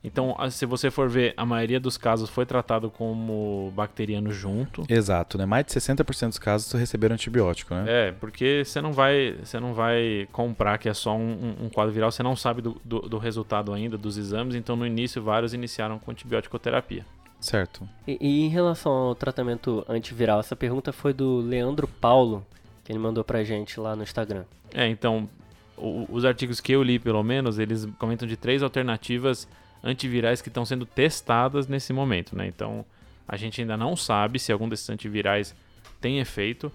[0.04, 4.84] Então, se você for ver, a maioria dos casos foi tratado como bacteriano junto.
[4.88, 5.44] Exato, né?
[5.44, 7.84] Mais de 60% dos casos receberam antibiótico, né?
[7.88, 11.68] É, porque você não vai, você não vai comprar que é só um, um- um
[11.68, 15.20] quadro viral, você não sabe do, do, do resultado ainda dos exames, então no início
[15.20, 17.04] vários iniciaram com antibiótico-terapia.
[17.40, 17.88] Certo.
[18.06, 22.46] E, e em relação ao tratamento antiviral, essa pergunta foi do Leandro Paulo,
[22.84, 24.44] que ele mandou pra gente lá no Instagram.
[24.72, 25.28] É, então,
[25.76, 29.48] o- os artigos que eu li, pelo menos, eles comentam de três alternativas
[29.86, 32.46] antivirais que estão sendo testadas nesse momento, né?
[32.46, 32.84] Então,
[33.26, 35.54] a gente ainda não sabe se algum desses antivirais
[36.00, 36.70] tem efeito,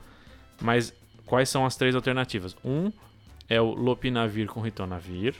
[0.61, 0.93] mas
[1.25, 2.55] quais são as três alternativas?
[2.63, 2.91] Um
[3.49, 5.35] é o lopinavir com ritonavir,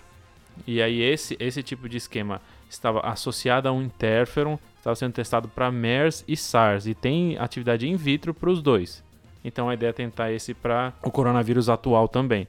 [0.67, 5.47] e aí esse, esse tipo de esquema estava associado a um interferon estava sendo testado
[5.47, 9.03] para MERS e SARS e tem atividade in vitro para os dois.
[9.43, 12.47] Então a ideia é tentar esse para o coronavírus atual também.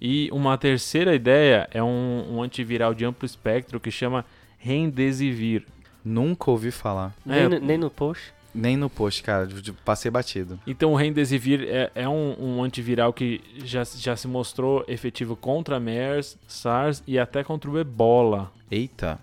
[0.00, 4.24] E uma terceira ideia é um, um antiviral de amplo espectro que chama
[4.62, 5.64] Remdesivir.
[6.04, 7.14] Nunca ouvi falar.
[7.26, 7.48] Nem, É.
[7.48, 8.32] no, nem no post.
[8.54, 9.48] Nem no post, cara.
[9.84, 10.60] Passei batido.
[10.66, 15.80] Então o Remdesivir é, é um, um antiviral que já, já se mostrou efetivo contra
[15.80, 18.52] MERS, SARS e até contra o Ebola.
[18.70, 19.18] Eita.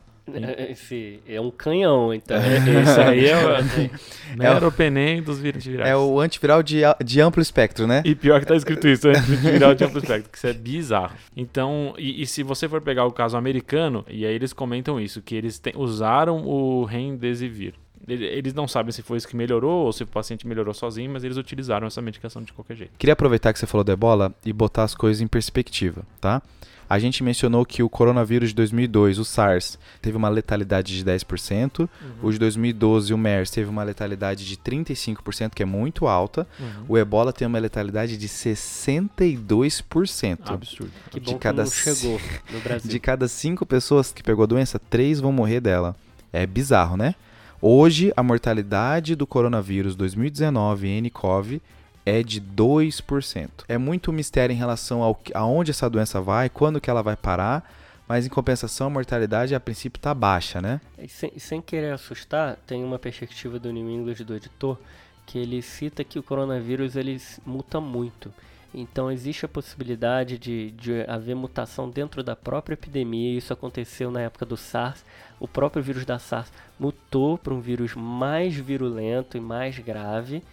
[0.70, 2.38] Esse é um canhão, então.
[2.38, 5.90] Isso aí é o mero penem dos vírus virais.
[5.90, 8.02] É o antiviral de, de amplo espectro, né?
[8.06, 9.14] E pior que tá escrito isso, né?
[9.20, 11.16] Viral de amplo espectro, que isso é bizarro.
[11.36, 15.22] Então, e, e se você for pegar o caso americano, e aí eles comentam isso,
[15.22, 17.74] que eles te- usaram o Remdesivir.
[18.08, 21.12] Ele- Eles não sabem se foi isso que melhorou ou se o paciente melhorou sozinho,
[21.12, 22.92] mas eles utilizaram essa medicação de qualquer jeito.
[22.98, 26.42] Queria aproveitar que você falou do ebola e botar as coisas em perspectiva, tá?
[26.90, 31.88] A gente mencionou que o coronavírus de 2002, o SARS, teve uma letalidade de 10%.
[32.24, 36.48] O de 2012, o MERS, teve uma letalidade de 35%, que é muito alta.
[36.60, 36.86] Uhum.
[36.90, 40.40] O ebola tem uma letalidade de 62%.
[40.46, 40.92] Absurdo.
[41.12, 42.20] Que De bom cada que chegou
[42.52, 42.90] no Brasil.
[43.00, 45.96] De cada cinco pessoas que pegou a doença, três vão morrer dela.
[46.34, 47.14] É bizarro, né?
[47.62, 51.62] Hoje, a mortalidade do coronavírus 2019 nCoV
[52.10, 53.50] é de 2%.
[53.68, 57.70] É muito mistério em relação ao aonde essa doença vai, quando que ela vai parar,
[58.08, 60.82] mas em compensação a mortalidade a princípio está baixa, né?
[61.08, 64.78] Sem, sem querer assustar, tem uma perspectiva do New England do editor
[65.26, 68.34] que ele cita que o coronavírus ele muta muito.
[68.74, 73.38] Então existe a possibilidade de, de haver mutação dentro da própria epidemia.
[73.38, 75.04] Isso aconteceu na época do SARS.
[75.40, 80.44] O próprio vírus da SARS mutou para um vírus mais virulento e mais grave.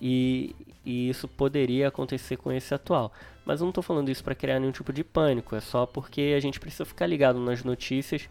[0.00, 0.54] E,
[0.88, 3.12] e isso poderia acontecer com esse atual.
[3.44, 5.54] Mas eu não estou falando isso para criar nenhum tipo de pânico.
[5.54, 8.28] É só porque a gente precisa ficar ligado nas notícias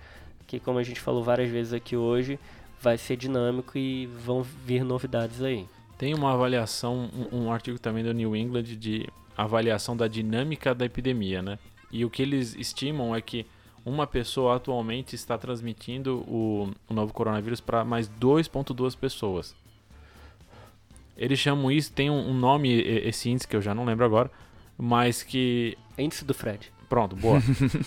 [0.48, 2.40] que como a gente falou várias vezes aqui hoje,
[2.80, 5.68] vai ser dinâmico e vão vir novidades aí.
[5.98, 10.86] Tem uma avaliação, um, um artigo também do New England de avaliação da dinâmica da
[10.86, 11.60] epidemia, né?
[11.92, 13.46] E o que eles estimam é que
[13.86, 19.56] uma pessoa atualmente está transmitindo o, o novo coronavírus para mais 2,2 pessoas.
[21.18, 24.30] Eles chamam isso, tem um, um nome, esse índice que eu já não lembro agora,
[24.78, 26.72] mas que Índice do Fred.
[26.88, 27.42] Pronto, boa.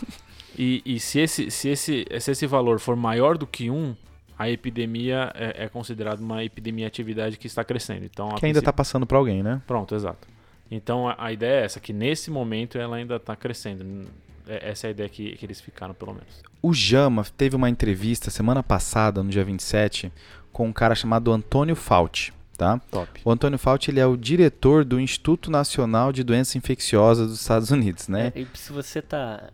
[0.58, 3.94] e e se, esse, se, esse, se esse valor for maior do que um,
[4.38, 8.04] a epidemia é, é considerada uma epidemia atividade que está crescendo.
[8.04, 9.62] Então, Que ainda está passando para alguém, né?
[9.66, 10.26] Pronto, exato.
[10.70, 14.06] Então a, a ideia é essa, que nesse momento ela ainda está crescendo.
[14.46, 16.42] É- Essa é a ideia que, que eles ficaram, pelo menos.
[16.62, 20.12] O Jama teve uma entrevista semana passada, no dia 27,
[20.52, 22.78] com um cara chamado Antônio Fauci, tá?
[22.90, 23.08] Top.
[23.24, 27.70] O Antônio Fauci ele é o diretor do Instituto Nacional de Doenças Infecciosas dos Estados
[27.70, 28.30] Unidos, né?
[28.34, 29.44] É, e se você tá,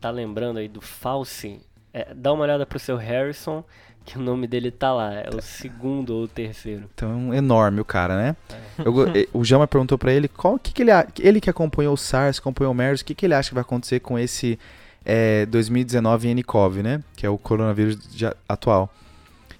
[0.00, 1.60] tá lembrando aí do Fauci,
[1.94, 3.62] é, dá uma olhada pro seu Harrison,
[4.04, 5.14] que o nome dele tá lá.
[5.14, 6.84] É o segundo ou o terceiro.
[6.94, 8.36] Então é um enorme o cara, né?
[8.84, 10.90] Eu go- eh, o Jama perguntou pra ele qual que, que ele
[11.20, 13.60] ele que acompanhou o SARS, acompanhou o MERS, o que, que ele acha que vai
[13.62, 14.58] acontecer com esse
[15.04, 17.02] eh, 2019 nCoV, né?
[17.14, 17.98] Que é o coronavírus
[18.48, 18.92] atual.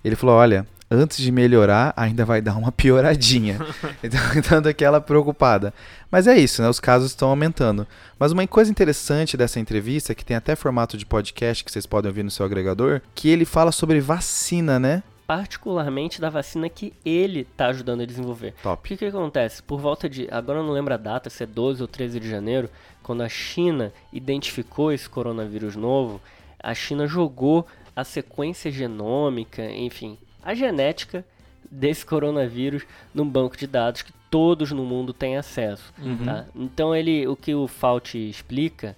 [0.04, 3.58] Ele falou, olha, antes de melhorar, ainda vai dar uma pioradinha.
[4.02, 5.72] então, então daquela preocupada.
[6.10, 6.68] Mas é isso, né?
[6.68, 7.86] Os casos estão aumentando.
[8.18, 12.08] Mas uma coisa interessante dessa entrevista, que tem até formato de podcast que vocês podem
[12.08, 15.02] ouvir no seu agregador, que ele fala sobre vacina, né?
[15.26, 18.54] Particularmente da vacina que ele tá ajudando a desenvolver.
[18.60, 18.88] O Top.
[18.88, 19.62] que, que acontece?
[19.62, 20.26] Por volta de.
[20.30, 22.70] Agora eu não lembro a data, se é 12 ou 13 de janeiro,
[23.02, 26.18] quando a China identificou esse coronavírus novo,
[26.58, 31.24] a China jogou a sequência genômica, enfim, a genética
[31.70, 35.92] desse coronavírus num banco de dados que todos no mundo têm acesso.
[36.24, 36.46] tá?
[36.54, 38.96] Então ele, o que o Fauci explica,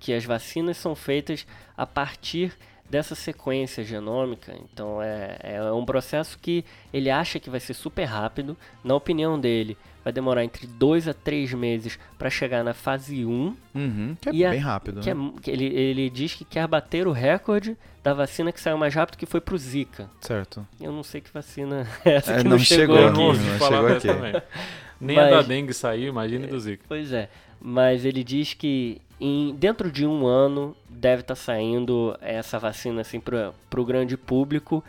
[0.00, 2.52] que as vacinas são feitas a partir
[2.88, 4.54] dessa sequência genômica.
[4.72, 8.56] Então é, é um processo que ele acha que vai ser super rápido.
[8.82, 13.56] Na opinião dele, vai demorar entre 2 a 3 meses para chegar na fase 1.
[13.74, 15.32] Uhum, que é E a- bem rápido, Que é né?
[15.42, 19.16] que ele, ele diz que quer bater o recorde da vacina que saiu mais rápido,
[19.16, 20.10] que foi pro Zika.
[20.20, 20.66] Certo.
[20.80, 23.18] Eu não sei que vacina é essa É, que não não, chegou, chegou Eu aqui,
[23.18, 24.06] não ouvi não falar aqui.
[24.06, 24.34] também.
[25.00, 26.84] Nem a Mas- da dengue saiu, imagine do Zika.
[26.86, 27.28] Pois é,
[27.60, 33.18] mas ele diz que em, dentro de um ano deve estar saindo essa vacina assim
[33.20, 34.84] para o grande público.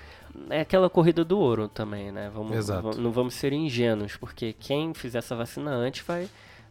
[0.49, 2.29] É aquela corrida do ouro também, né?
[2.33, 2.81] Vamos, Exato.
[2.81, 6.27] vamos- não vamos ser ingênuos, porque quem fizer essa vacina antes vai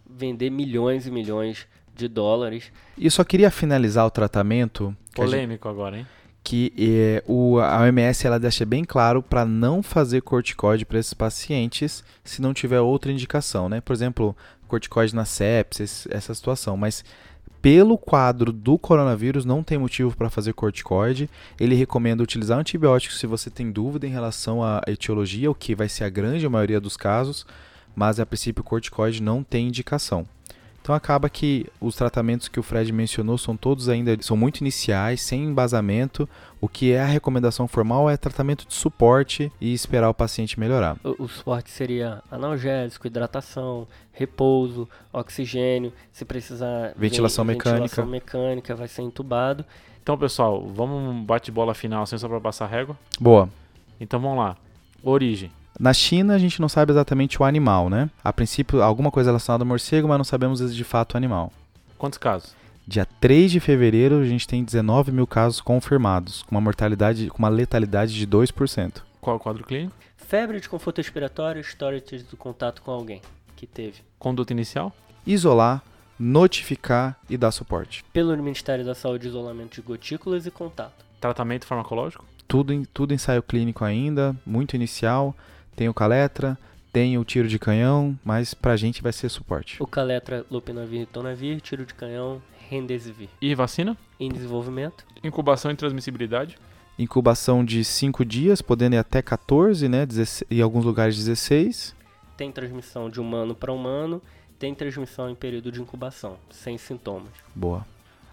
[0.09, 2.71] vender milhões e milhões de dólares.
[2.99, 6.07] E eu só queria finalizar o tratamento que, a gente- Polêmico agora, hein?
[6.43, 11.15] que é, o, a OMS ela deixa bem claro para não fazer corticoide para esses
[11.15, 13.81] pacientes se não tiver outra indicação, né?
[13.81, 14.37] Por exemplo,
[14.69, 16.77] corticoide na sepsis, essa situação.
[16.77, 17.03] Mas
[17.65, 21.31] pelo quadro do coronavírus, não tem motivo para fazer corticoide.
[21.59, 25.89] Ele recomenda utilizar antibióticos se você tem dúvida em relação à etiologia, o que vai
[25.89, 27.47] ser a grande maioria dos casos,
[27.97, 30.27] mas a princípio corticoide não tem indicação.
[30.85, 35.23] Então acaba que os tratamentos que o Fred mencionou são todos ainda são muito iniciais,
[35.23, 36.29] sem embasamento.
[36.61, 40.99] O que é a recomendação formal é tratamento de suporte e esperar o paciente melhorar.
[41.03, 47.81] O, o suporte seria analgésico, hidratação, repouso, oxigênio, se precisar ventilação mecânica.
[47.81, 49.65] Ventilação mecânica vai ser entubado.
[50.03, 52.95] Então, pessoal, vamos um bate-bola final assim só para passar régua?
[53.19, 53.49] Boa.
[53.99, 54.55] Então vamos lá.
[55.03, 55.51] Origem.
[55.79, 58.09] Na China, a gente não sabe exatamente o animal, né?
[58.23, 61.53] A princípio, alguma coisa relacionada ao morcego, mas não sabemos de fato o animal.
[61.99, 62.55] Quantos casos?
[62.87, 67.39] Dia 3 de fevereiro, a gente tem 19 mil casos confirmados, com uma mortalidade, com
[67.39, 69.03] uma letalidade de 2%.
[69.21, 69.95] Qual o quadro clínico?
[70.17, 73.21] Febre, desconforto respiratório, história de contato com alguém
[73.57, 74.03] que teve.
[74.19, 74.93] Conduta inicial?
[75.27, 75.83] Isolar,
[76.19, 78.05] notificar e dar suporte.
[78.13, 81.05] Pelo Ministério da Saúde, isolamento de gotículas e contato.
[81.21, 82.25] Tratamento farmacológico?
[82.47, 85.35] Tudo, tudo ensaio clínico ainda, muito inicial
[85.75, 86.59] tem o Caletra,
[86.93, 89.83] tem o tiro de canhão, mas pra gente vai ser suporte.
[89.83, 93.29] O Caletra, Lopinavir e Tonavir, tiro de canhão, Remdesivir.
[93.41, 93.97] E vacina?
[94.19, 95.05] Em desenvolvimento.
[95.23, 96.57] Incubação e transmissibilidade?
[96.99, 100.07] Incubação de 5 dias, podendo ir até 14, né?
[100.51, 101.95] em alguns lugares 16.
[102.37, 104.23] Tem transmissão de humano para humano,
[104.59, 107.31] tem transmissão em período de incubação, sem sintomas.
[107.55, 107.85] Boa.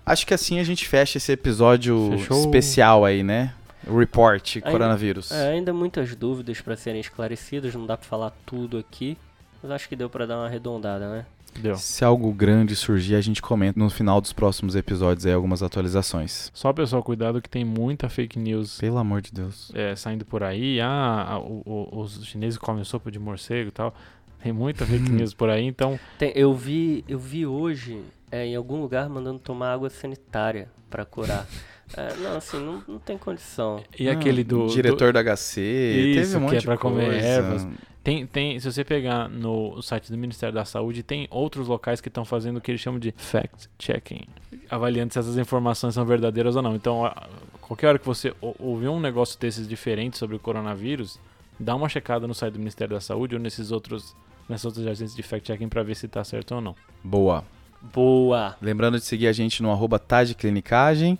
[0.06, 2.39] Acho que assim a gente fecha esse episódio Fechou.
[2.41, 3.54] especial aí, né?
[3.85, 5.31] Report ainda, coronavírus.
[5.31, 9.17] É, ainda muitas dúvidas para serem esclarecidas, não dá para falar tudo aqui,
[9.61, 11.25] mas acho que deu para dar uma arredondada, né?
[11.59, 11.75] Deu.
[11.75, 16.49] Se algo grande surgir, a gente comenta no final dos próximos episódios aí algumas atualizações.
[16.53, 18.77] Só pessoal, cuidado que tem muita fake news.
[18.77, 19.69] Pelo amor de Deus.
[19.75, 20.79] É, saindo por aí.
[20.79, 23.93] Ah, o, o, os chineses comem sopa de morcego e tal.
[24.41, 25.99] Tem muita fake news por aí, então.
[26.17, 31.05] Tem, eu vi, eu vi hoje é, em algum lugar mandando tomar água sanitária para
[31.05, 31.45] curar.
[31.97, 33.84] É, não, assim, não, não tem condição.
[33.97, 34.67] E aquele do.
[34.67, 37.27] Diretor do, do HC, isso, teve um monte que é pra de comer coisa.
[37.27, 37.67] ervas.
[38.04, 42.08] Tem, tem, se você pegar no site do Ministério da Saúde, tem outros locais que
[42.08, 44.23] estão fazendo o que eles chamam de fact-checking,
[44.69, 46.75] avaliando se essas informações são verdadeiras ou não.
[46.75, 47.27] Então, a,
[47.62, 51.19] qualquer hora que você ouvir um negócio desses diferente sobre o coronavírus,
[51.60, 54.15] dá uma checada no site do Ministério da Saúde ou nesses outros,
[54.49, 56.75] nessas outras agências de fact-checking para ver se está certo ou não.
[57.04, 57.45] Boa.
[57.93, 58.56] Boa.
[58.60, 60.01] Lembrando de seguir a gente no arroba
[60.38, 61.19] Clinicagem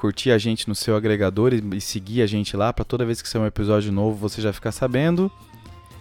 [0.00, 3.20] curtir a gente no seu agregador e, e seguir a gente lá para toda vez
[3.20, 5.30] que sair um episódio novo você já ficar sabendo.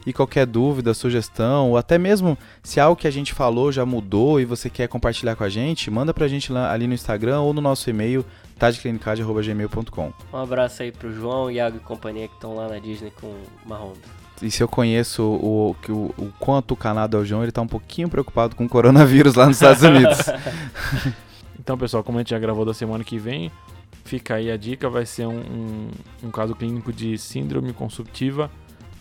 [0.06, 4.40] E qualquer dúvida, sugestão, ou até mesmo se algo que a gente falou já mudou
[4.40, 7.54] e você quer compartilhar com a gente, manda pra gente lá, ali no Instagram ou
[7.54, 8.26] no nosso e-mail
[8.58, 13.36] tadeclinicade.gmail.com Um abraço aí pro João, Iago e companhia que estão lá na Disney com
[13.66, 13.94] Marrom.
[14.42, 17.52] E se eu conheço o, o, o, o quanto o Canadá é o João, ele
[17.52, 20.18] tá um pouquinho preocupado com o coronavírus lá nos Estados Unidos.
[21.60, 23.52] então, pessoal, como a gente já gravou da semana que vem,
[24.10, 25.92] Fica aí a dica, vai ser um, um,
[26.24, 28.50] um caso clínico de síndrome consumptiva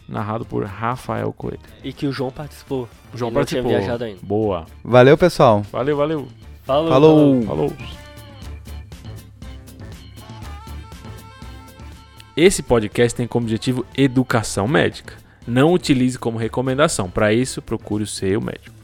[0.07, 1.59] narrado por Rafael Coelho.
[1.83, 2.87] E que o João participou.
[3.15, 3.63] O João Ele participou.
[3.63, 4.21] Não tinha viajado ainda.
[4.23, 4.67] Boa.
[4.85, 5.63] Valeu, pessoal.
[5.73, 6.29] Valeu, valeu.
[6.63, 6.91] Falou.
[6.91, 7.43] Falou.
[7.43, 7.73] Falou.
[12.37, 15.15] Esse podcast tem como objetivo educação médica.
[15.47, 17.09] Não utilize como recomendação.
[17.09, 18.78] Para isso, procure o seu médico.